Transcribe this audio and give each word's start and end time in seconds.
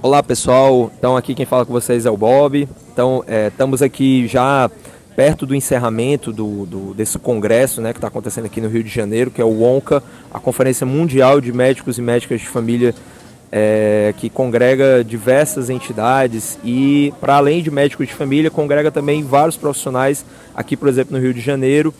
Olá 0.00 0.22
pessoal, 0.22 0.92
então 0.96 1.16
aqui 1.16 1.34
quem 1.34 1.44
fala 1.44 1.66
com 1.66 1.72
vocês 1.72 2.06
é 2.06 2.10
o 2.10 2.16
Bob. 2.16 2.68
Então 2.92 3.24
é, 3.26 3.48
estamos 3.48 3.82
aqui 3.82 4.28
já 4.28 4.70
perto 5.16 5.44
do 5.44 5.56
encerramento 5.56 6.32
do, 6.32 6.64
do 6.66 6.94
desse 6.94 7.18
congresso 7.18 7.80
né, 7.80 7.92
que 7.92 7.98
está 7.98 8.06
acontecendo 8.06 8.44
aqui 8.44 8.60
no 8.60 8.68
Rio 8.68 8.84
de 8.84 8.90
Janeiro, 8.90 9.28
que 9.28 9.40
é 9.40 9.44
o 9.44 9.60
ONCA, 9.60 10.00
a 10.32 10.38
Conferência 10.38 10.86
Mundial 10.86 11.40
de 11.40 11.52
Médicos 11.52 11.98
e 11.98 12.02
Médicas 12.02 12.40
de 12.40 12.46
Família, 12.46 12.94
é, 13.50 14.14
que 14.16 14.30
congrega 14.30 15.02
diversas 15.02 15.68
entidades 15.68 16.60
e, 16.62 17.12
para 17.20 17.34
além 17.34 17.60
de 17.60 17.68
médicos 17.68 18.06
de 18.06 18.14
família, 18.14 18.52
congrega 18.52 18.92
também 18.92 19.24
vários 19.24 19.56
profissionais 19.56 20.24
aqui, 20.54 20.76
por 20.76 20.86
exemplo, 20.86 21.16
no 21.16 21.20
Rio 21.20 21.34
de 21.34 21.40
Janeiro, 21.40 21.92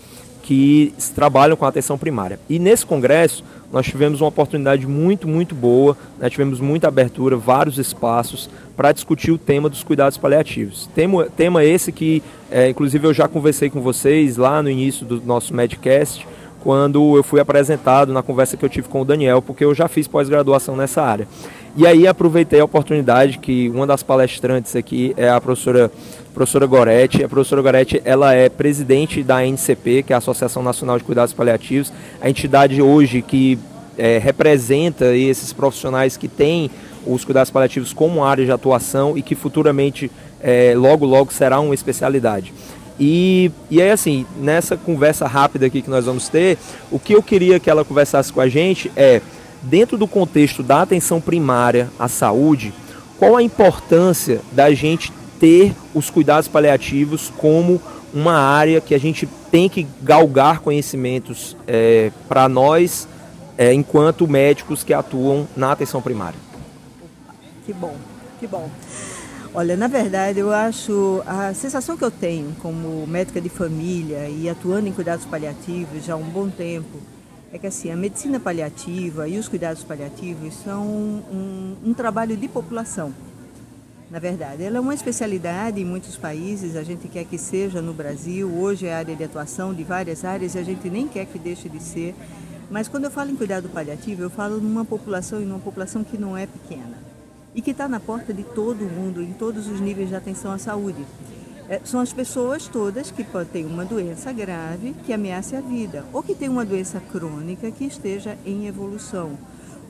que 0.48 0.94
trabalham 1.14 1.54
com 1.58 1.66
a 1.66 1.68
atenção 1.68 1.98
primária. 1.98 2.40
E 2.48 2.58
nesse 2.58 2.86
congresso 2.86 3.44
nós 3.70 3.84
tivemos 3.84 4.22
uma 4.22 4.28
oportunidade 4.28 4.86
muito, 4.86 5.28
muito 5.28 5.54
boa, 5.54 5.94
né? 6.18 6.30
tivemos 6.30 6.58
muita 6.58 6.88
abertura, 6.88 7.36
vários 7.36 7.76
espaços 7.76 8.48
para 8.74 8.90
discutir 8.90 9.30
o 9.30 9.36
tema 9.36 9.68
dos 9.68 9.84
cuidados 9.84 10.16
paliativos. 10.16 10.88
Tema, 10.94 11.26
tema 11.36 11.66
esse 11.66 11.92
que, 11.92 12.22
é, 12.50 12.70
inclusive, 12.70 13.06
eu 13.06 13.12
já 13.12 13.28
conversei 13.28 13.68
com 13.68 13.82
vocês 13.82 14.38
lá 14.38 14.62
no 14.62 14.70
início 14.70 15.04
do 15.04 15.20
nosso 15.20 15.52
Medcast, 15.52 16.26
quando 16.62 17.14
eu 17.14 17.22
fui 17.22 17.40
apresentado 17.40 18.10
na 18.10 18.22
conversa 18.22 18.56
que 18.56 18.64
eu 18.64 18.70
tive 18.70 18.88
com 18.88 19.02
o 19.02 19.04
Daniel, 19.04 19.42
porque 19.42 19.66
eu 19.66 19.74
já 19.74 19.86
fiz 19.86 20.08
pós-graduação 20.08 20.74
nessa 20.74 21.02
área. 21.02 21.28
E 21.76 21.86
aí 21.86 22.06
aproveitei 22.06 22.58
a 22.58 22.64
oportunidade 22.64 23.38
que 23.38 23.68
uma 23.68 23.86
das 23.86 24.02
palestrantes 24.02 24.74
aqui 24.74 25.12
é 25.14 25.28
a 25.28 25.38
professora 25.40 25.92
professora 26.38 26.66
Goretti. 26.66 27.24
A 27.24 27.28
professora 27.28 27.60
Goretti 27.60 28.00
ela 28.04 28.32
é 28.32 28.48
presidente 28.48 29.24
da 29.24 29.44
NCP, 29.44 30.04
que 30.04 30.12
é 30.12 30.14
a 30.14 30.18
Associação 30.18 30.62
Nacional 30.62 30.96
de 30.96 31.02
Cuidados 31.02 31.34
Paliativos, 31.34 31.92
a 32.20 32.30
entidade 32.30 32.80
hoje 32.80 33.22
que 33.22 33.58
é, 33.96 34.18
representa 34.18 35.16
esses 35.16 35.52
profissionais 35.52 36.16
que 36.16 36.28
têm 36.28 36.70
os 37.04 37.24
cuidados 37.24 37.50
paliativos 37.50 37.92
como 37.92 38.22
área 38.22 38.44
de 38.44 38.52
atuação 38.52 39.18
e 39.18 39.22
que 39.22 39.34
futuramente, 39.34 40.12
é, 40.40 40.74
logo, 40.76 41.04
logo, 41.04 41.32
será 41.32 41.58
uma 41.58 41.74
especialidade. 41.74 42.52
E, 43.00 43.50
e 43.68 43.82
aí, 43.82 43.90
assim, 43.90 44.24
nessa 44.40 44.76
conversa 44.76 45.26
rápida 45.26 45.66
aqui 45.66 45.82
que 45.82 45.90
nós 45.90 46.04
vamos 46.04 46.28
ter, 46.28 46.56
o 46.88 47.00
que 47.00 47.14
eu 47.14 47.22
queria 47.22 47.58
que 47.58 47.68
ela 47.68 47.84
conversasse 47.84 48.32
com 48.32 48.40
a 48.40 48.48
gente 48.48 48.92
é, 48.94 49.20
dentro 49.60 49.98
do 49.98 50.06
contexto 50.06 50.62
da 50.62 50.82
atenção 50.82 51.20
primária 51.20 51.90
à 51.98 52.06
saúde, 52.06 52.72
qual 53.18 53.36
a 53.36 53.42
importância 53.42 54.40
da 54.52 54.72
gente 54.72 55.17
ter 55.40 55.74
os 55.94 56.10
cuidados 56.10 56.48
paliativos 56.48 57.32
como 57.36 57.80
uma 58.12 58.34
área 58.34 58.80
que 58.80 58.94
a 58.94 58.98
gente 58.98 59.28
tem 59.50 59.68
que 59.68 59.86
galgar 60.02 60.60
conhecimentos 60.60 61.56
é, 61.66 62.10
para 62.28 62.48
nós, 62.48 63.08
é, 63.56 63.72
enquanto 63.72 64.26
médicos 64.26 64.82
que 64.82 64.92
atuam 64.92 65.46
na 65.56 65.72
atenção 65.72 66.00
primária. 66.00 66.38
Que 67.64 67.72
bom, 67.72 67.94
que 68.40 68.46
bom. 68.46 68.70
Olha, 69.54 69.76
na 69.76 69.88
verdade, 69.88 70.38
eu 70.38 70.52
acho 70.52 71.22
a 71.26 71.52
sensação 71.54 71.96
que 71.96 72.04
eu 72.04 72.10
tenho 72.10 72.54
como 72.60 73.06
médica 73.06 73.40
de 73.40 73.48
família 73.48 74.28
e 74.28 74.48
atuando 74.48 74.88
em 74.88 74.92
cuidados 74.92 75.24
paliativos 75.24 76.04
já 76.04 76.14
há 76.14 76.16
um 76.16 76.28
bom 76.28 76.48
tempo 76.48 76.98
é 77.52 77.58
que 77.58 77.66
assim 77.66 77.90
a 77.90 77.96
medicina 77.96 78.38
paliativa 78.38 79.26
e 79.26 79.38
os 79.38 79.48
cuidados 79.48 79.82
paliativos 79.82 80.54
são 80.62 80.82
um, 80.86 81.76
um 81.82 81.94
trabalho 81.94 82.36
de 82.36 82.46
população 82.46 83.12
na 84.10 84.18
verdade. 84.18 84.62
Ela 84.62 84.78
é 84.78 84.80
uma 84.80 84.94
especialidade 84.94 85.80
em 85.80 85.84
muitos 85.84 86.16
países, 86.16 86.76
a 86.76 86.82
gente 86.82 87.08
quer 87.08 87.24
que 87.24 87.38
seja 87.38 87.82
no 87.82 87.92
Brasil, 87.92 88.48
hoje 88.48 88.86
é 88.86 88.94
área 88.94 89.14
de 89.14 89.24
atuação 89.24 89.74
de 89.74 89.84
várias 89.84 90.24
áreas 90.24 90.54
e 90.54 90.58
a 90.58 90.62
gente 90.62 90.88
nem 90.88 91.06
quer 91.06 91.26
que 91.26 91.38
deixe 91.38 91.68
de 91.68 91.82
ser. 91.82 92.14
Mas 92.70 92.88
quando 92.88 93.04
eu 93.04 93.10
falo 93.10 93.30
em 93.30 93.36
cuidado 93.36 93.68
paliativo, 93.68 94.22
eu 94.22 94.30
falo 94.30 94.58
numa 94.58 94.84
população 94.84 95.40
e 95.40 95.44
numa 95.44 95.60
população 95.60 96.04
que 96.04 96.18
não 96.18 96.36
é 96.36 96.46
pequena 96.46 96.98
e 97.54 97.62
que 97.62 97.70
está 97.70 97.88
na 97.88 97.98
porta 97.98 98.32
de 98.32 98.42
todo 98.42 98.84
mundo, 98.84 99.22
em 99.22 99.32
todos 99.32 99.66
os 99.66 99.80
níveis 99.80 100.10
de 100.10 100.14
atenção 100.14 100.52
à 100.52 100.58
saúde. 100.58 101.04
É, 101.68 101.80
são 101.84 102.00
as 102.00 102.12
pessoas 102.12 102.66
todas 102.66 103.10
que 103.10 103.26
têm 103.52 103.66
uma 103.66 103.84
doença 103.84 104.32
grave 104.32 104.94
que 105.04 105.12
ameace 105.12 105.54
a 105.54 105.60
vida 105.60 106.04
ou 106.14 106.22
que 106.22 106.34
têm 106.34 106.48
uma 106.48 106.64
doença 106.64 106.98
crônica 106.98 107.70
que 107.70 107.84
esteja 107.84 108.38
em 108.46 108.66
evolução 108.66 109.36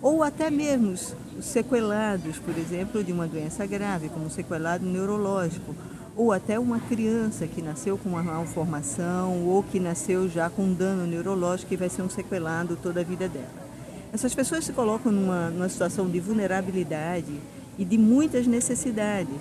ou 0.01 0.23
até 0.23 0.51
mesmo 0.51 0.93
os 0.93 1.15
sequelados, 1.41 2.39
por 2.39 2.57
exemplo, 2.57 3.03
de 3.03 3.13
uma 3.13 3.27
doença 3.27 3.67
grave, 3.67 4.09
como 4.09 4.31
sequelado 4.31 4.85
neurológico, 4.85 5.75
ou 6.17 6.33
até 6.33 6.59
uma 6.59 6.81
criança 6.81 7.47
que 7.47 7.63
nasceu 7.63 7.97
com 7.97 8.09
uma 8.09 8.23
malformação 8.23 9.47
ou 9.47 9.63
que 9.63 9.79
nasceu 9.79 10.29
já 10.29 10.51
com 10.51 10.63
um 10.63 10.75
dano 10.75 11.07
neurológico 11.07 11.73
e 11.73 11.77
vai 11.77 11.89
ser 11.89 12.03
um 12.03 12.11
sequelado 12.11 12.77
toda 12.83 13.01
a 13.01 13.05
vida 13.05 13.29
dela. 13.29 13.69
Essas 14.13 14.35
pessoas 14.35 14.65
se 14.65 14.73
colocam 14.73 15.13
numa, 15.13 15.51
numa 15.51 15.69
situação 15.69 16.09
de 16.09 16.19
vulnerabilidade 16.19 17.39
e 17.79 17.85
de 17.85 17.97
muitas 17.97 18.47
necessidades. 18.49 19.39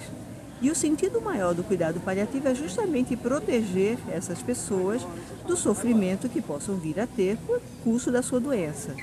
E 0.62 0.70
o 0.70 0.76
sentido 0.76 1.20
maior 1.22 1.54
do 1.54 1.64
cuidado 1.64 2.00
paliativo 2.00 2.48
é 2.48 2.54
justamente 2.54 3.16
proteger 3.16 3.98
essas 4.12 4.42
pessoas 4.42 5.02
do 5.48 5.56
sofrimento 5.56 6.30
que 6.30 6.42
possam 6.42 6.76
vir 6.76 7.00
a 7.00 7.08
ter 7.08 7.38
por 7.38 7.60
curso 7.84 8.12
da 8.12 8.22
sua 8.22 8.40
doença. 8.40 8.96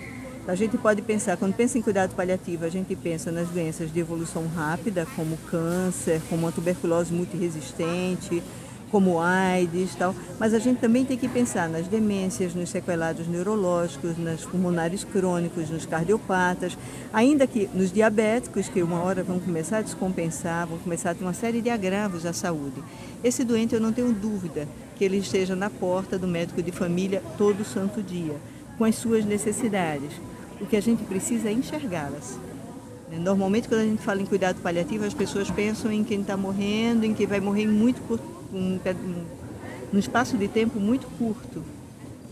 A 0.47 0.55
gente 0.55 0.77
pode 0.77 1.01
pensar, 1.01 1.39
quando 1.39 1.55
pensa 1.55 1.79
em 1.79 1.83
cuidado 1.83 2.15
paliativo, 2.15 2.67
a 2.67 2.69
gente 2.69 2.95
pensa 2.95 3.33
nas 3.33 3.49
doenças 3.49 3.91
de 3.91 3.99
evolução 3.99 4.47
rápida, 4.47 5.07
como 5.17 5.39
câncer, 5.51 6.21
como 6.29 6.47
a 6.47 6.53
tuberculose 6.53 7.15
multiresistente, 7.15 8.43
como 8.91 9.19
AIDS 9.19 9.95
tal, 9.95 10.15
mas 10.39 10.53
a 10.53 10.59
gente 10.59 10.81
também 10.81 11.03
tem 11.03 11.17
que 11.17 11.29
pensar 11.29 11.67
nas 11.67 11.89
demências, 11.89 12.55
nos 12.55 12.69
sequelados 12.69 13.27
neurológicos, 13.27 14.19
nas 14.19 14.43
pulmonares 14.43 15.03
crônicos, 15.03 15.71
nos 15.71 15.87
cardiopatas, 15.87 16.77
ainda 17.11 17.47
que 17.47 17.69
nos 17.73 17.91
diabéticos, 17.91 18.69
que 18.69 18.83
uma 18.83 19.03
hora 19.03 19.23
vão 19.23 19.41
começar 19.41 19.79
a 19.79 19.83
descompensar, 19.83 20.67
vão 20.67 20.77
começar 20.77 21.13
a 21.13 21.15
ter 21.15 21.25
uma 21.25 21.33
série 21.33 21.63
de 21.63 21.71
agravos 21.71 22.27
à 22.27 22.35
saúde. 22.35 22.85
Esse 23.25 23.45
doente, 23.45 23.75
eu 23.75 23.81
não 23.81 23.95
tenho 23.95 24.13
dúvida 24.13 24.69
que 24.95 25.05
ele 25.07 25.17
esteja 25.17 25.57
na 25.57 25.71
porta 25.71 26.19
do 26.19 26.29
médico 26.29 26.63
de 26.63 26.71
família 26.71 27.23
todo 27.39 27.65
santo 27.65 28.03
dia, 28.03 28.37
com 28.77 28.85
as 28.85 28.97
suas 28.97 29.25
necessidades 29.25 30.13
o 30.61 30.67
que 30.67 30.77
a 30.77 30.81
gente 30.81 31.03
precisa 31.05 31.49
é 31.49 31.53
enxergá-las. 31.53 32.39
Normalmente, 33.21 33.69
quando 33.69 33.83
a 33.83 33.85
gente 33.85 34.03
fala 34.03 34.21
em 34.21 34.27
cuidado 34.27 34.61
paliativo, 34.61 35.05
as 35.05 35.15
pessoas 35.15 35.51
pensam 35.51 35.93
em 35.93 36.03
quem 36.03 36.21
está 36.21 36.37
morrendo, 36.37 37.05
em 37.05 37.15
quem 37.15 37.27
vai 37.27 37.39
morrer 37.39 37.67
muito 37.67 38.01
um, 38.53 38.79
num 39.93 39.99
espaço 39.99 40.37
de 40.37 40.49
tempo 40.49 40.81
muito 40.81 41.07
curto. 41.19 41.63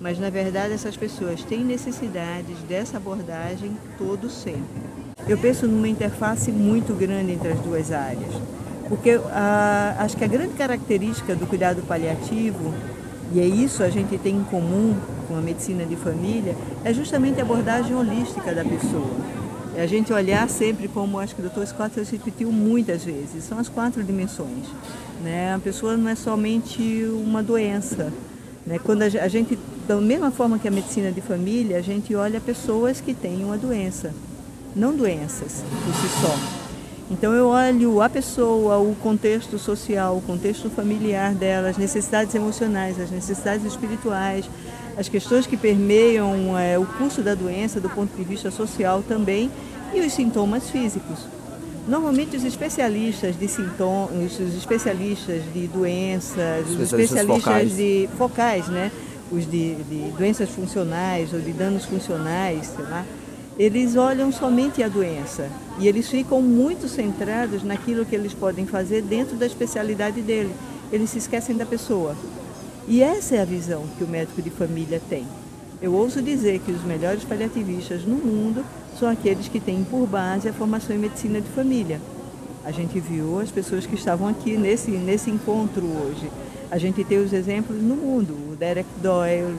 Mas, 0.01 0.19
na 0.19 0.31
verdade, 0.31 0.73
essas 0.73 0.97
pessoas 0.97 1.45
têm 1.45 1.65
necessidades 1.65 2.59
dessa 2.69 2.97
abordagem 2.97 3.77
todo 3.97 4.29
sempre. 4.29 4.83
Eu 5.29 5.39
penso 5.39 5.69
numa 5.69 5.89
interface 5.89 6.51
muito 6.51 6.93
grande 6.95 7.33
entre 7.33 7.51
as 7.53 7.61
duas 7.61 7.93
áreas, 7.93 8.35
porque 8.89 9.21
a, 9.31 9.97
acho 10.01 10.17
que 10.17 10.25
a 10.25 10.27
grande 10.27 10.55
característica 10.55 11.37
do 11.37 11.47
cuidado 11.47 11.83
paliativo 11.83 12.75
e 13.35 13.41
é 13.41 13.47
isso 13.47 13.83
a 13.83 13.89
gente 13.89 14.19
tem 14.19 14.37
em 14.37 14.45
comum 14.45 14.95
com 15.27 15.37
a 15.37 15.41
medicina 15.41 15.87
de 15.87 15.97
família, 15.97 16.55
é 16.85 16.93
justamente 16.93 17.41
a 17.41 17.43
abordagem 17.43 17.97
holística 17.97 18.55
da 18.55 18.65
pessoa. 18.65 19.17
É 19.75 19.83
a 19.83 19.87
gente 19.87 20.13
olhar 20.13 20.49
sempre 20.51 20.87
como, 20.87 21.19
acho 21.19 21.35
que 21.35 21.41
o 21.41 21.49
Dr. 21.49 21.65
Scott 21.65 21.99
repetiu 22.11 22.53
muitas 22.53 23.05
vezes, 23.05 23.45
são 23.45 23.59
as 23.59 23.69
quatro 23.69 24.05
dimensões. 24.05 24.67
Né? 25.23 25.55
A 25.55 25.59
pessoa 25.59 25.97
não 25.97 26.11
é 26.11 26.15
somente 26.15 27.07
uma 27.25 27.43
doença. 27.43 28.13
Né? 28.67 28.79
Quando 28.79 29.03
a 29.03 29.29
gente, 29.29 29.59
da 29.89 29.97
mesma 29.97 30.31
forma 30.31 30.59
que 30.59 30.69
a 30.69 30.71
medicina 30.71 31.11
de 31.11 31.23
família, 31.23 31.79
a 31.79 31.83
gente 31.83 32.15
olha 32.15 32.39
pessoas 32.39 33.01
que 33.01 33.15
têm 33.15 33.45
uma 33.45 33.57
doença, 33.57 34.13
não 34.77 34.95
doenças 34.95 35.65
por 35.85 35.95
si 35.95 36.09
só. 36.21 36.62
Então 37.13 37.35
eu 37.35 37.49
olho 37.49 38.01
a 38.01 38.09
pessoa, 38.09 38.79
o 38.79 38.95
contexto 38.95 39.59
social, 39.59 40.17
o 40.17 40.23
contexto 40.23 40.71
familiar 40.71 41.35
dela, 41.35 41.69
as 41.69 41.77
necessidades 41.77 42.35
emocionais, 42.35 42.99
as 42.99 43.11
necessidades 43.11 43.67
espirituais, 43.67 44.49
as 44.97 45.11
questões 45.11 45.47
que 45.47 45.57
permeiam 45.57 46.59
é, 46.59 46.79
o 46.79 46.87
curso 46.87 47.21
da 47.21 47.35
doença 47.35 47.79
do 47.79 47.91
ponto 47.91 48.17
de 48.17 48.25
vista 48.25 48.51
social 48.51 49.03
também 49.03 49.51
e 49.93 50.01
os 50.01 50.11
sintomas 50.11 50.71
físicos. 50.71 51.19
Normalmente 51.87 52.35
os 52.35 52.45
especialistas 52.45 53.39
de 53.39 53.47
sintomas, 53.47 54.39
os 54.41 54.57
especialistas 54.57 55.43
de 55.53 55.67
doenças, 55.67 56.67
os 56.71 56.81
especialistas 56.81 57.43
focais. 57.45 57.77
de 57.77 58.09
focais, 58.17 58.69
né? 58.69 58.91
Os 59.31 59.45
de, 59.45 59.75
de 59.75 60.13
doenças 60.17 60.49
funcionais 60.49 61.35
ou 61.35 61.41
de 61.41 61.53
danos 61.53 61.85
funcionais, 61.85 62.69
sei 62.69 62.85
lá, 62.85 63.05
eles 63.59 63.97
olham 63.97 64.33
somente 64.33 64.83
a 64.83 64.89
doença 64.89 65.49
e 65.79 65.87
eles 65.87 66.09
ficam 66.09 66.41
muito 66.41 66.89
centrados 66.89 67.63
naquilo 67.63 68.07
que 68.07 68.15
eles 68.15 68.33
podem 68.33 68.67
fazer 68.67 69.03
dentro 69.03 69.37
da 69.37 69.47
especialidade 69.47 70.23
dele. 70.23 70.55
Eles 70.91 71.11
se 71.11 71.19
esquecem 71.19 71.57
da 71.57 71.67
pessoa. 71.67 72.17
E 72.89 73.03
essa 73.03 73.37
é 73.37 73.41
a 73.41 73.45
visão 73.45 73.85
que 73.97 74.05
o 74.05 74.09
médico 74.09 74.41
de 74.41 74.51
família 74.51 75.01
tem. 75.09 75.27
Eu 75.81 75.93
ouso 75.93 76.23
dizer 76.23 76.61
que 76.61 76.73
os 76.73 76.83
melhores 76.83 77.25
paliativistas 77.25 78.05
no 78.05 78.17
mundo 78.17 78.65
são 78.99 79.09
aqueles 79.09 79.49
que 79.49 79.61
têm 79.61 79.85
por 79.85 80.07
base 80.07 80.49
a 80.49 80.53
formação 80.53 80.95
em 80.97 80.99
medicina 80.99 81.41
de 81.41 81.49
família. 81.49 82.01
A 82.65 82.71
gente 82.71 83.01
viu 83.01 83.41
as 83.41 83.51
pessoas 83.51 83.85
que 83.85 83.95
estavam 83.95 84.29
aqui 84.29 84.57
nesse, 84.57 84.93
nesse 84.93 85.31
encontro 85.31 85.85
hoje. 85.85 86.31
A 86.71 86.79
gente 86.79 87.05
tem 87.05 87.19
os 87.19 87.33
exemplos 87.33 87.83
no 87.83 87.97
mundo, 87.97 88.33
o 88.51 88.57
Derek 88.57 88.89
Doyle, 89.03 89.57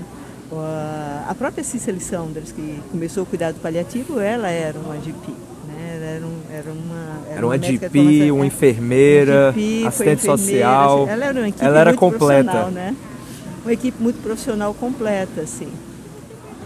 a 0.59 1.35
própria 1.37 1.63
Cicely 1.63 1.99
Saunders, 1.99 2.51
que 2.51 2.79
começou 2.91 3.23
o 3.23 3.25
cuidado 3.25 3.55
paliativo, 3.61 4.19
ela 4.19 4.49
era 4.49 4.77
uma 4.79 4.95
GP. 4.95 5.31
Né? 5.67 6.15
era, 6.15 6.25
um, 6.25 6.39
era 6.51 6.71
uma. 6.71 7.21
Era, 7.25 7.37
era 7.37 7.45
uma 7.45 7.57
DP, 7.57 8.31
uma 8.31 8.45
enfermeira, 8.45 9.51
DP, 9.51 9.85
assistente 9.87 10.19
enfermeira, 10.19 10.37
social. 10.37 11.07
Ela 11.07 11.25
era 11.25 11.39
uma 11.39 11.49
equipe 11.49 11.65
ela 11.65 11.79
era 11.79 11.89
muito 11.91 11.99
completa. 11.99 12.65
né? 12.69 12.95
Uma 13.63 13.73
equipe 13.73 14.01
muito 14.01 14.21
profissional 14.21 14.73
completa, 14.73 15.41
assim. 15.41 15.69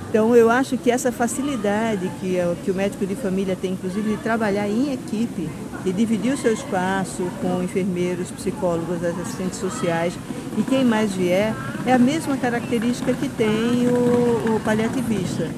Então 0.09 0.33
eu 0.35 0.49
acho 0.49 0.77
que 0.77 0.89
essa 0.89 1.11
facilidade 1.11 2.09
que, 2.19 2.37
que 2.63 2.71
o 2.71 2.73
médico 2.73 3.05
de 3.05 3.15
família 3.15 3.57
tem, 3.59 3.73
inclusive, 3.73 4.15
de 4.15 4.17
trabalhar 4.17 4.67
em 4.67 4.93
equipe, 4.93 5.49
de 5.83 5.91
dividir 5.91 6.33
o 6.33 6.37
seu 6.37 6.53
espaço 6.53 7.23
com 7.41 7.61
enfermeiros, 7.61 8.31
psicólogos, 8.31 9.03
assistentes 9.03 9.59
sociais 9.59 10.13
e 10.57 10.63
quem 10.63 10.85
mais 10.85 11.11
vier, 11.11 11.53
é 11.85 11.93
a 11.93 11.99
mesma 11.99 12.37
característica 12.37 13.13
que 13.13 13.27
tem 13.29 13.87
o, 13.87 14.55
o 14.55 14.61
paliativista. 14.63 15.49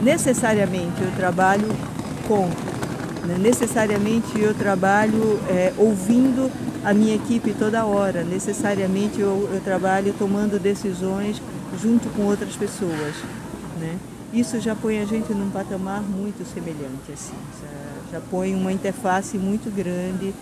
Necessariamente 0.00 1.02
eu 1.02 1.10
trabalho 1.16 1.68
com, 2.28 2.46
né? 3.26 3.36
necessariamente 3.38 4.38
eu 4.40 4.54
trabalho 4.54 5.40
é, 5.48 5.72
ouvindo 5.76 6.50
a 6.84 6.94
minha 6.94 7.16
equipe 7.16 7.52
toda 7.52 7.84
hora, 7.84 8.22
necessariamente 8.22 9.20
eu, 9.20 9.48
eu 9.52 9.60
trabalho 9.60 10.14
tomando 10.16 10.60
decisões 10.60 11.42
junto 11.82 12.08
com 12.10 12.22
outras 12.22 12.54
pessoas. 12.54 13.14
Né? 13.78 13.98
Isso 14.32 14.60
já 14.60 14.74
põe 14.74 15.00
a 15.00 15.04
gente 15.04 15.32
num 15.32 15.50
patamar 15.50 16.02
muito 16.02 16.44
semelhante, 16.52 17.12
assim, 17.12 17.34
já, 17.62 18.18
já 18.18 18.20
põe 18.30 18.54
uma 18.54 18.72
interface 18.72 19.38
muito 19.38 19.70
grande 19.74 20.34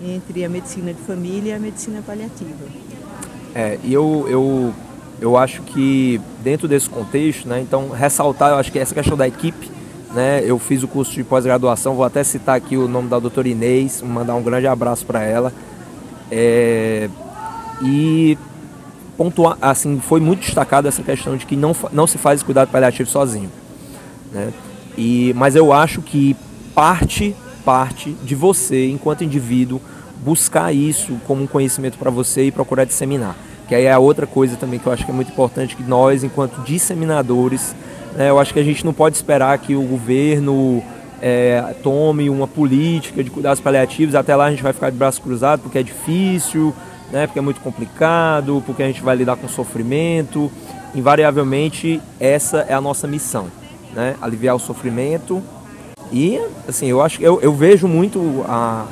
entre 0.00 0.44
a 0.44 0.48
medicina 0.48 0.92
de 0.92 1.00
família 1.02 1.52
e 1.52 1.54
a 1.54 1.58
medicina 1.58 2.02
paliativa. 2.06 2.64
É, 3.54 3.78
e 3.82 3.92
eu, 3.92 4.26
eu, 4.28 4.74
eu 5.20 5.36
acho 5.36 5.62
que 5.62 6.20
dentro 6.42 6.68
desse 6.68 6.88
contexto, 6.88 7.48
né, 7.48 7.60
então 7.60 7.90
ressaltar, 7.90 8.50
eu 8.50 8.56
acho 8.56 8.70
que 8.70 8.78
essa 8.78 8.94
questão 8.94 9.16
da 9.16 9.26
equipe, 9.26 9.70
né, 10.14 10.42
eu 10.44 10.58
fiz 10.58 10.82
o 10.82 10.88
curso 10.88 11.12
de 11.12 11.24
pós-graduação, 11.24 11.94
vou 11.94 12.04
até 12.04 12.22
citar 12.22 12.56
aqui 12.56 12.76
o 12.76 12.88
nome 12.88 13.08
da 13.08 13.18
doutora 13.18 13.48
Inês, 13.48 14.02
mandar 14.02 14.34
um 14.34 14.42
grande 14.42 14.66
abraço 14.66 15.04
para 15.06 15.22
ela. 15.22 15.52
É, 16.30 17.08
e 17.82 18.38
assim, 19.60 20.00
foi 20.00 20.20
muito 20.20 20.40
destacada 20.40 20.88
essa 20.88 21.02
questão 21.02 21.36
de 21.36 21.44
que 21.46 21.56
não, 21.56 21.74
não 21.92 22.06
se 22.06 22.18
faz 22.18 22.42
cuidado 22.42 22.70
paliativo 22.70 23.08
sozinho. 23.08 23.50
Né? 24.32 24.52
E, 24.96 25.32
mas 25.36 25.56
eu 25.56 25.72
acho 25.72 26.00
que 26.00 26.36
parte, 26.74 27.34
parte 27.64 28.10
de 28.24 28.34
você, 28.34 28.88
enquanto 28.88 29.24
indivíduo, 29.24 29.80
buscar 30.24 30.72
isso 30.74 31.16
como 31.26 31.42
um 31.42 31.46
conhecimento 31.46 31.98
para 31.98 32.10
você 32.10 32.44
e 32.44 32.52
procurar 32.52 32.84
disseminar. 32.84 33.36
Que 33.68 33.74
aí 33.74 33.84
é 33.84 33.96
outra 33.96 34.26
coisa 34.26 34.56
também 34.56 34.78
que 34.78 34.86
eu 34.86 34.92
acho 34.92 35.04
que 35.04 35.10
é 35.10 35.14
muito 35.14 35.30
importante, 35.30 35.76
que 35.76 35.82
nós, 35.82 36.24
enquanto 36.24 36.62
disseminadores, 36.62 37.74
né, 38.16 38.30
eu 38.30 38.38
acho 38.38 38.52
que 38.52 38.60
a 38.60 38.64
gente 38.64 38.84
não 38.84 38.92
pode 38.92 39.16
esperar 39.16 39.56
que 39.58 39.74
o 39.74 39.82
governo 39.82 40.82
é, 41.22 41.74
tome 41.82 42.28
uma 42.28 42.48
política 42.48 43.22
de 43.22 43.30
cuidados 43.30 43.60
paliativos, 43.60 44.14
até 44.14 44.34
lá 44.34 44.46
a 44.46 44.50
gente 44.50 44.62
vai 44.62 44.72
ficar 44.72 44.90
de 44.90 44.96
braço 44.96 45.20
cruzado 45.22 45.60
porque 45.60 45.78
é 45.78 45.82
difícil, 45.82 46.74
né, 47.10 47.26
porque 47.26 47.38
é 47.38 47.42
muito 47.42 47.60
complicado, 47.60 48.62
porque 48.64 48.82
a 48.82 48.86
gente 48.86 49.02
vai 49.02 49.16
lidar 49.16 49.36
com 49.36 49.48
sofrimento. 49.48 50.50
Invariavelmente, 50.94 52.00
essa 52.18 52.58
é 52.68 52.74
a 52.74 52.80
nossa 52.80 53.06
missão, 53.06 53.46
né, 53.94 54.16
aliviar 54.20 54.56
o 54.56 54.58
sofrimento. 54.58 55.42
E, 56.12 56.40
assim, 56.68 56.86
eu 56.86 57.00
acho 57.00 57.22
eu, 57.22 57.40
eu 57.40 57.52
vejo 57.52 57.86
muito 57.86 58.44
a, 58.48 58.86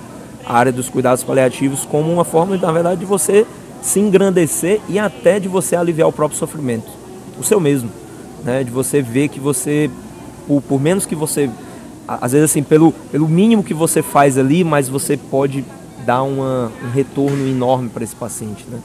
a 0.46 0.56
área 0.56 0.72
dos 0.72 0.88
cuidados 0.88 1.24
paliativos 1.24 1.84
como 1.84 2.12
uma 2.12 2.24
forma, 2.24 2.56
na 2.56 2.70
verdade, 2.70 3.00
de 3.00 3.06
você 3.06 3.46
se 3.82 4.00
engrandecer 4.00 4.80
e 4.88 4.98
até 4.98 5.38
de 5.38 5.48
você 5.48 5.76
aliviar 5.76 6.08
o 6.08 6.12
próprio 6.12 6.38
sofrimento, 6.38 6.88
o 7.38 7.44
seu 7.44 7.60
mesmo, 7.60 7.90
né, 8.44 8.62
de 8.64 8.70
você 8.70 9.00
ver 9.00 9.28
que 9.28 9.40
você, 9.40 9.90
por, 10.46 10.62
por 10.62 10.80
menos 10.80 11.06
que 11.06 11.14
você, 11.14 11.50
às 12.06 12.32
vezes 12.32 12.50
assim, 12.50 12.62
pelo, 12.62 12.92
pelo 13.10 13.28
mínimo 13.28 13.62
que 13.62 13.74
você 13.74 14.02
faz 14.02 14.38
ali, 14.38 14.62
mas 14.64 14.88
você 14.88 15.16
pode 15.16 15.64
dar 16.04 16.22
uma, 16.22 16.72
um 16.82 16.90
retorno 16.90 17.46
enorme 17.46 17.88
para 17.88 18.04
esse 18.04 18.14
paciente, 18.14 18.64
né? 18.68 18.80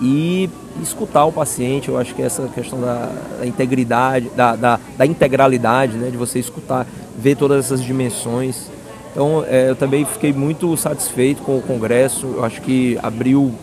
E 0.00 0.50
escutar 0.82 1.24
o 1.26 1.32
paciente, 1.32 1.88
eu 1.88 1.96
acho 1.96 2.14
que 2.14 2.22
essa 2.22 2.48
questão 2.48 2.80
da, 2.80 3.08
da 3.38 3.46
integridade, 3.46 4.30
da, 4.34 4.56
da, 4.56 4.80
da, 4.96 5.06
integralidade, 5.06 5.96
né? 5.96 6.10
De 6.10 6.16
você 6.16 6.38
escutar, 6.38 6.86
ver 7.16 7.36
todas 7.36 7.64
essas 7.64 7.82
dimensões. 7.82 8.66
Então, 9.12 9.44
é, 9.46 9.70
eu 9.70 9.76
também 9.76 10.04
fiquei 10.04 10.32
muito 10.32 10.76
satisfeito 10.76 11.42
com 11.42 11.56
o 11.58 11.62
congresso. 11.62 12.26
Eu 12.36 12.44
acho 12.44 12.60
que 12.62 12.98
abriu 13.02 13.54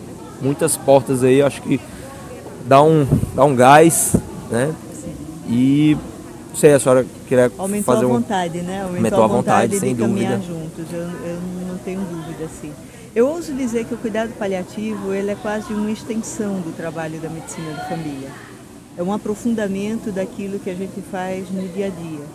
muitas 0.42 0.78
portas 0.78 1.24
aí. 1.24 1.40
Eu 1.40 1.48
acho 1.48 1.62
que 1.62 1.80
dá 2.66 2.82
um, 2.82 3.06
dá 3.36 3.44
um 3.44 3.56
gás, 3.56 4.16
né? 4.50 4.74
E 5.48 5.98
não 6.50 6.56
sei, 6.56 6.74
a 6.74 6.80
senhora 6.80 7.06
queria 7.28 7.52
Aumentou 7.58 7.94
fazer 7.94 8.06
a 8.06 8.08
vontade, 8.08 8.60
um... 8.60 8.64
né? 8.64 8.82
Aumentou, 8.82 8.98
Aumentou 8.98 9.24
a 9.24 9.28
vontade, 9.28 9.76
vontade 9.76 9.80
sem 9.80 9.96
dúvida. 9.96 10.08
caminhar 10.08 10.42
juntos. 10.42 10.86
Eu, 10.94 11.02
eu 11.02 11.59
tenho 11.80 12.02
dúvida, 12.02 12.46
assim. 12.46 12.74
Eu 13.16 13.28
ouso 13.28 13.54
dizer 13.54 13.86
que 13.86 13.94
o 13.94 13.98
cuidado 13.98 14.32
paliativo 14.38 15.14
ele 15.14 15.32
é 15.32 15.36
quase 15.36 15.74
uma 15.74 15.90
extensão 15.90 16.62
do 16.62 16.76
trabalho 16.76 17.20
da 17.20 17.30
medicina 17.30 17.74
de 17.74 17.90
família. 17.90 18.30
É 18.96 19.02
um 19.02 19.12
aprofundamento 19.12 20.12
daquilo 20.12 20.60
que 20.60 20.70
a 20.70 20.76
gente 20.76 21.02
faz 21.10 21.50
no 21.50 21.68
dia 21.70 21.88
a 21.88 21.90
dia. 21.90 22.26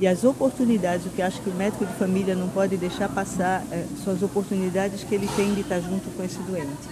E 0.00 0.08
as 0.08 0.24
oportunidades, 0.24 1.06
o 1.06 1.10
que 1.10 1.22
acho 1.22 1.40
que 1.40 1.48
o 1.48 1.54
médico 1.54 1.86
de 1.86 1.92
família 1.94 2.34
não 2.34 2.48
pode 2.48 2.76
deixar 2.76 3.08
passar, 3.08 3.64
é, 3.70 3.84
são 4.02 4.12
as 4.12 4.22
oportunidades 4.22 5.04
que 5.04 5.14
ele 5.14 5.28
tem 5.36 5.54
de 5.54 5.60
estar 5.60 5.78
junto 5.80 6.10
com 6.16 6.24
esse 6.24 6.38
doente. 6.38 6.88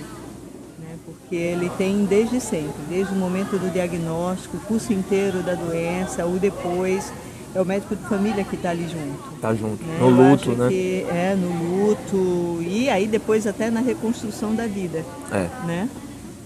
Né? 0.79 0.97
Porque 1.05 1.35
ele 1.35 1.69
tem 1.71 2.05
desde 2.05 2.41
sempre, 2.41 2.81
desde 2.89 3.13
o 3.13 3.17
momento 3.17 3.59
do 3.59 3.73
diagnóstico, 3.73 4.57
o 4.57 4.61
curso 4.61 4.93
inteiro 4.93 5.43
da 5.43 5.55
doença, 5.55 6.25
o 6.25 6.39
depois, 6.39 7.13
é 7.55 7.61
o 7.61 7.65
médico 7.65 7.95
de 7.95 8.03
família 8.05 8.45
que 8.45 8.55
está 8.57 8.71
ali 8.71 8.89
junto. 8.89 9.35
Está 9.35 9.55
junto, 9.55 9.85
né? 9.85 9.99
no 10.01 10.09
luto, 10.09 10.51
né? 10.53 10.69
Que 10.69 11.07
é, 11.09 11.35
no 11.35 11.87
luto, 11.87 12.63
e 12.63 12.89
aí 12.89 13.07
depois 13.07 13.47
até 13.47 13.71
na 13.71 13.81
reconstrução 13.81 14.55
da 14.55 14.67
vida. 14.67 15.05
É. 15.31 15.67
Né? 15.67 15.89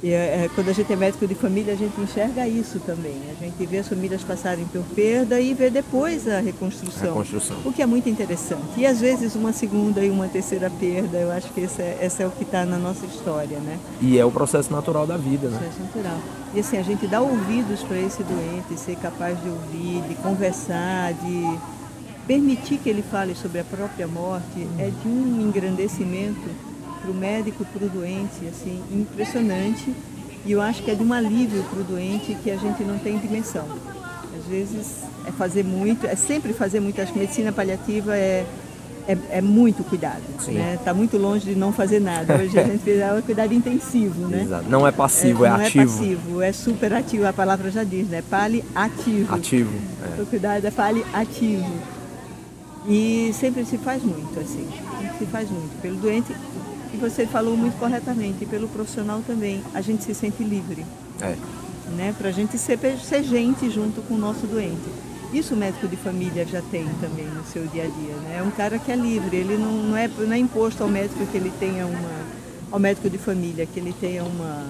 E, 0.06 0.12
é, 0.12 0.49
quando 0.55 0.69
a 0.69 0.73
gente 0.73 0.93
é 0.93 0.94
médico 0.94 1.26
de 1.26 1.35
família, 1.35 1.75
a 1.75 1.76
gente 1.76 2.00
enxerga 2.00 2.47
isso 2.47 2.79
também. 2.79 3.20
A 3.29 3.44
gente 3.44 3.67
vê 3.67 3.79
as 3.79 3.88
famílias 3.88 4.23
passarem 4.23 4.64
por 4.67 4.85
perda 4.94 5.41
e 5.41 5.53
vê 5.53 5.69
depois 5.69 6.29
a 6.29 6.38
reconstrução. 6.38 7.08
Reconstrução. 7.08 7.56
O 7.64 7.73
que 7.73 7.82
é 7.82 7.87
muito 7.87 8.08
interessante. 8.08 8.62
E 8.76 8.87
às 8.87 9.00
vezes 9.00 9.35
uma 9.35 9.53
segunda 9.53 10.05
e 10.05 10.08
uma 10.08 10.29
terceira 10.29 10.70
perda, 10.70 11.19
eu 11.19 11.32
acho 11.32 11.53
que 11.53 11.62
esse 11.62 11.82
é, 11.82 11.99
esse 12.00 12.23
é 12.23 12.26
o 12.26 12.31
que 12.31 12.44
está 12.44 12.64
na 12.64 12.79
nossa 12.79 13.05
história, 13.05 13.58
né? 13.58 13.81
E 14.00 14.17
é 14.17 14.25
o 14.25 14.31
processo 14.31 14.73
natural 14.73 15.08
da 15.08 15.17
vida, 15.17 15.49
né? 15.49 15.58
Processo 15.58 15.82
natural. 15.82 16.20
E 16.55 16.61
assim, 16.61 16.76
a 16.76 16.82
gente 16.82 17.05
dá 17.08 17.20
ouvidos 17.20 17.82
para 17.82 17.99
esse 17.99 18.23
doente, 18.23 18.79
ser 18.79 18.94
capaz 18.99 19.37
de 19.43 19.49
ouvir, 19.49 20.03
de 20.08 20.14
conversar, 20.23 21.14
de 21.14 21.58
permitir 22.29 22.79
que 22.79 22.88
ele 22.88 23.03
fale 23.03 23.35
sobre 23.35 23.58
a 23.58 23.64
própria 23.64 24.06
morte, 24.06 24.69
é 24.79 24.89
de 25.03 25.08
um 25.08 25.41
engrandecimento 25.41 26.75
para 27.06 27.13
o 27.13 27.15
médico, 27.15 27.65
para 27.65 27.86
o 27.86 27.89
doente, 27.89 28.46
assim, 28.48 28.82
impressionante. 28.91 29.94
E 30.44 30.53
eu 30.53 30.60
acho 30.60 30.82
que 30.82 30.91
é 30.91 30.94
de 30.94 31.03
um 31.03 31.13
alívio 31.13 31.63
para 31.65 31.81
o 31.81 31.84
doente 31.84 32.36
que 32.43 32.51
a 32.51 32.56
gente 32.56 32.82
não 32.82 32.98
tem 32.98 33.19
dimensão. 33.19 33.67
Às 34.36 34.44
vezes 34.46 35.05
é 35.27 35.31
fazer 35.32 35.65
muito, 35.65 36.06
é 36.06 36.17
sempre 36.17 36.53
fazer 36.53 36.81
muito. 36.81 37.01
Acho 37.01 37.13
que 37.13 37.19
medicina 37.19 37.53
paliativa 37.53 38.17
é, 38.17 38.44
é, 39.08 39.17
é 39.31 39.41
muito 39.41 39.82
cuidado. 39.84 40.22
Está 40.39 40.53
né? 40.53 40.79
Tá 40.84 40.94
muito 40.94 41.17
longe 41.17 41.46
de 41.46 41.55
não 41.55 41.72
fazer 41.72 42.01
nada. 42.01 42.34
Hoje 42.34 42.58
a 42.58 42.63
gente 42.67 42.82
fez 42.82 43.01
um 43.13 43.22
cuidado 43.22 43.55
intensivo, 43.55 44.27
né? 44.29 44.43
Exato. 44.43 44.69
Não 44.69 44.86
é 44.86 44.93
passivo, 44.93 45.44
é, 45.44 45.48
é 45.48 45.51
não 45.51 45.60
ativo. 45.60 45.77
Não 45.77 45.82
é 45.82 45.86
passivo, 45.86 46.43
é 46.43 46.53
super 46.53 46.93
ativo. 46.93 47.27
A 47.27 47.32
palavra 47.32 47.70
já 47.70 47.84
diz, 47.84 48.08
né? 48.08 48.22
Paliativo. 48.29 49.34
Ativo. 49.34 49.72
É. 50.19 50.22
O 50.22 50.27
cuidado 50.27 50.65
é 50.65 50.70
paliativo. 50.70 51.72
E 52.89 53.32
sempre 53.34 53.65
se 53.65 53.79
faz 53.79 54.03
muito, 54.03 54.39
assim. 54.39 54.69
Se 55.19 55.27
faz 55.27 55.51
muito. 55.51 55.81
Pelo 55.82 55.96
doente 55.96 56.32
e 56.96 56.98
você 56.98 57.26
falou 57.26 57.56
muito 57.56 57.79
corretamente, 57.79 58.44
e 58.44 58.46
pelo 58.46 58.69
profissional 58.69 59.22
também, 59.26 59.62
a 59.74 59.82
gente 59.82 60.03
se 60.03 60.15
sente 60.15 60.43
livre. 60.43 60.84
É. 61.20 61.36
Né? 61.94 62.15
Para 62.17 62.31
a 62.31 62.32
gente 62.32 62.56
ser, 62.56 62.79
ser 62.98 63.22
gente 63.22 63.70
junto 63.70 64.00
com 64.03 64.15
o 64.15 64.19
nosso 64.19 64.46
doente. 64.46 64.88
Isso 65.32 65.55
o 65.55 65.56
médico 65.56 65.86
de 65.86 65.96
família 65.96 66.46
já 66.46 66.62
tem 66.62 66.86
também 67.00 67.26
no 67.26 67.44
seu 67.44 67.67
dia 67.67 67.84
a 67.84 67.86
dia. 67.86 68.15
Né? 68.15 68.38
É 68.38 68.43
um 68.43 68.50
cara 68.50 68.79
que 68.79 68.91
é 68.91 68.96
livre, 68.96 69.36
ele 69.36 69.56
não, 69.58 69.72
não, 69.72 69.96
é, 69.96 70.08
não 70.08 70.32
é 70.32 70.38
imposto 70.38 70.82
ao 70.82 70.88
médico 70.88 71.26
que 71.26 71.36
ele 71.36 71.53
tenha 71.60 71.86
uma. 71.86 72.10
ao 72.72 72.79
médico 72.79 73.10
de 73.10 73.19
família, 73.19 73.67
que 73.67 73.79
ele 73.79 73.94
tenha 74.00 74.24
uma. 74.24 74.67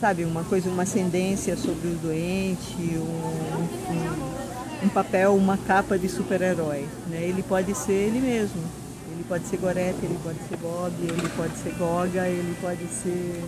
sabe, 0.00 0.24
uma 0.24 0.42
coisa, 0.42 0.68
uma 0.68 0.82
ascendência 0.82 1.56
sobre 1.56 1.88
o 1.88 1.94
doente, 1.94 2.76
um, 2.78 3.92
um, 3.92 4.86
um 4.86 4.88
papel, 4.88 5.36
uma 5.36 5.56
capa 5.56 5.96
de 5.96 6.08
super-herói. 6.08 6.86
Né? 7.08 7.22
Ele 7.22 7.42
pode 7.42 7.74
ser 7.76 7.92
ele 7.92 8.20
mesmo. 8.20 8.83
Ele 9.24 9.28
pode 9.28 9.46
ser 9.46 9.56
Gorete, 9.56 9.98
ele 10.02 10.18
pode 10.22 10.38
ser 10.38 10.56
Bob, 10.58 10.92
ele 11.00 11.28
pode 11.34 11.56
ser 11.56 11.74
Goga, 11.78 12.28
ele 12.28 12.56
pode 12.60 12.86
ser. 12.88 13.42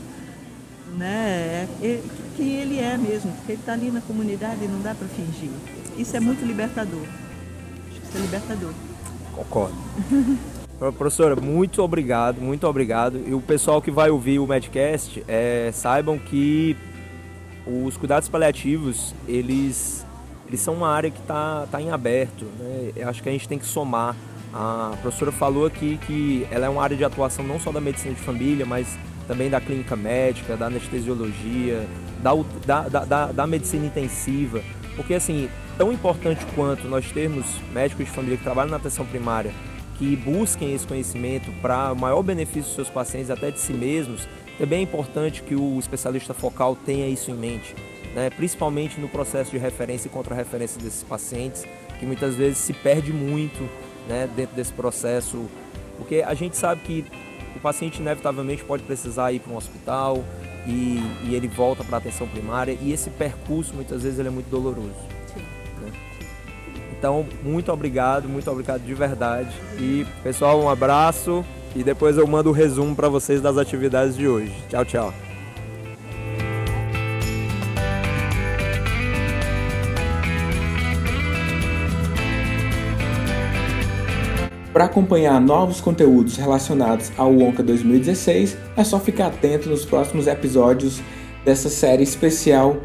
Né? 0.96 1.68
Quem 2.34 2.54
ele 2.54 2.78
é 2.78 2.96
mesmo, 2.96 3.30
porque 3.32 3.52
ele 3.52 3.60
está 3.60 3.74
ali 3.74 3.90
na 3.90 4.00
comunidade 4.00 4.64
e 4.64 4.68
não 4.68 4.80
dá 4.80 4.94
para 4.94 5.06
fingir. 5.08 5.50
Isso 5.98 6.16
é 6.16 6.20
muito 6.20 6.46
libertador. 6.46 7.02
Acho 7.02 8.00
que 8.00 8.06
isso 8.06 8.16
é 8.16 8.20
libertador. 8.20 8.72
Concordo. 9.34 9.76
Professora, 10.96 11.36
muito 11.36 11.82
obrigado, 11.82 12.40
muito 12.40 12.66
obrigado. 12.66 13.22
E 13.26 13.34
o 13.34 13.40
pessoal 13.40 13.82
que 13.82 13.90
vai 13.90 14.08
ouvir 14.08 14.38
o 14.38 14.46
Medcast, 14.46 15.22
é, 15.28 15.70
saibam 15.74 16.18
que 16.18 16.74
os 17.66 17.98
cuidados 17.98 18.30
paliativos, 18.30 19.14
eles, 19.28 20.06
eles 20.48 20.60
são 20.60 20.72
uma 20.72 20.88
área 20.88 21.10
que 21.10 21.20
está 21.20 21.66
tá 21.70 21.82
em 21.82 21.90
aberto. 21.90 22.46
Né? 22.58 22.92
Eu 22.96 23.08
acho 23.10 23.22
que 23.22 23.28
a 23.28 23.32
gente 23.32 23.46
tem 23.46 23.58
que 23.58 23.66
somar 23.66 24.16
A 24.58 24.96
professora 25.02 25.30
falou 25.30 25.66
aqui 25.66 25.98
que 26.06 26.46
ela 26.50 26.64
é 26.64 26.68
uma 26.68 26.82
área 26.82 26.96
de 26.96 27.04
atuação 27.04 27.44
não 27.44 27.60
só 27.60 27.70
da 27.70 27.78
medicina 27.78 28.14
de 28.14 28.20
família, 28.22 28.64
mas 28.64 28.98
também 29.28 29.50
da 29.50 29.60
clínica 29.60 29.94
médica, 29.94 30.56
da 30.56 30.66
anestesiologia, 30.66 31.86
da, 32.22 32.32
da, 32.88 33.04
da, 33.04 33.32
da 33.32 33.46
medicina 33.46 33.84
intensiva. 33.84 34.62
Porque, 34.96 35.12
assim, 35.12 35.50
tão 35.76 35.92
importante 35.92 36.42
quanto 36.54 36.88
nós 36.88 37.12
termos 37.12 37.44
médicos 37.70 38.06
de 38.06 38.10
família 38.10 38.38
que 38.38 38.42
trabalham 38.42 38.70
na 38.70 38.78
atenção 38.78 39.04
primária, 39.04 39.52
que 39.98 40.16
busquem 40.16 40.74
esse 40.74 40.86
conhecimento 40.86 41.52
para 41.60 41.92
o 41.92 41.96
maior 41.96 42.22
benefício 42.22 42.62
dos 42.62 42.74
seus 42.74 42.88
pacientes, 42.88 43.30
até 43.30 43.50
de 43.50 43.60
si 43.60 43.74
mesmos, 43.74 44.26
também 44.58 44.78
é 44.78 44.82
importante 44.82 45.42
que 45.42 45.54
o 45.54 45.78
especialista 45.78 46.32
focal 46.32 46.74
tenha 46.74 47.06
isso 47.06 47.30
em 47.30 47.34
mente, 47.34 47.74
né? 48.14 48.30
principalmente 48.30 48.98
no 48.98 49.08
processo 49.08 49.50
de 49.50 49.58
referência 49.58 50.08
e 50.08 50.10
contra-referência 50.10 50.80
desses 50.80 51.02
pacientes, 51.02 51.66
que 51.98 52.06
muitas 52.06 52.34
vezes 52.34 52.56
se 52.56 52.72
perde 52.72 53.12
muito 53.12 53.68
né, 54.08 54.28
dentro 54.34 54.54
desse 54.54 54.72
processo, 54.72 55.46
porque 55.96 56.22
a 56.26 56.34
gente 56.34 56.56
sabe 56.56 56.80
que 56.82 57.04
o 57.54 57.60
paciente 57.60 58.00
inevitavelmente 58.00 58.64
pode 58.64 58.82
precisar 58.82 59.32
ir 59.32 59.40
para 59.40 59.52
um 59.52 59.56
hospital 59.56 60.22
e, 60.66 61.00
e 61.24 61.34
ele 61.34 61.48
volta 61.48 61.82
para 61.82 61.96
a 61.96 61.98
atenção 61.98 62.26
primária 62.28 62.76
e 62.80 62.92
esse 62.92 63.10
percurso 63.10 63.74
muitas 63.74 64.02
vezes 64.02 64.18
ele 64.18 64.28
é 64.28 64.30
muito 64.30 64.50
doloroso. 64.50 64.90
Né? 65.80 65.92
Então, 66.98 67.26
muito 67.42 67.72
obrigado, 67.72 68.28
muito 68.28 68.50
obrigado 68.50 68.82
de 68.82 68.94
verdade. 68.94 69.50
E 69.78 70.06
pessoal, 70.22 70.60
um 70.60 70.68
abraço 70.68 71.44
e 71.74 71.82
depois 71.82 72.18
eu 72.18 72.26
mando 72.26 72.50
o 72.50 72.52
resumo 72.52 72.94
para 72.94 73.08
vocês 73.08 73.40
das 73.40 73.56
atividades 73.56 74.16
de 74.16 74.28
hoje. 74.28 74.52
Tchau, 74.68 74.84
tchau. 74.84 75.25
Para 84.76 84.84
acompanhar 84.84 85.40
novos 85.40 85.80
conteúdos 85.80 86.36
relacionados 86.36 87.10
ao 87.16 87.32
Wonka 87.32 87.62
2016, 87.62 88.58
é 88.76 88.84
só 88.84 89.00
ficar 89.00 89.28
atento 89.28 89.70
nos 89.70 89.86
próximos 89.86 90.26
episódios 90.26 91.00
dessa 91.46 91.70
série 91.70 92.02
especial 92.02 92.76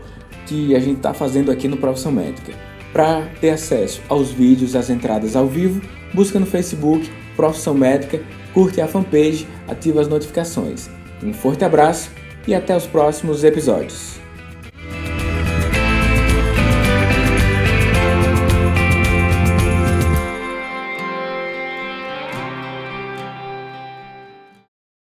que 0.47 0.73
a 0.73 0.79
gente 0.79 0.95
está 0.95 1.13
fazendo 1.13 1.51
aqui 1.51 1.67
no 1.67 1.75
Profissão 1.75 2.13
Médica. 2.13 2.53
Para 2.93 3.23
ter 3.41 3.49
acesso 3.49 4.01
aos 4.07 4.31
vídeos 4.31 4.73
às 4.73 4.89
entradas 4.89 5.35
ao 5.35 5.47
vivo, 5.47 5.81
busca 6.13 6.39
no 6.39 6.45
Facebook 6.45 7.11
Profissão 7.35 7.73
Médica, 7.73 8.21
curte 8.53 8.79
a 8.79 8.87
fanpage, 8.87 9.45
ativa 9.67 9.99
as 9.99 10.07
notificações. 10.07 10.89
Um 11.21 11.33
forte 11.33 11.65
abraço 11.65 12.09
e 12.47 12.55
até 12.55 12.73
os 12.73 12.87
próximos 12.87 13.43
episódios. 13.43 14.20